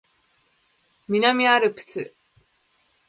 [1.07, 2.15] 南アルプス